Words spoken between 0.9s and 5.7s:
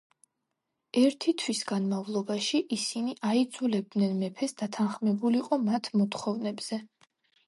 ერთი თვის განმავლობაში ისინი აიძულებდნენ მეფეს დათანხმებულიყო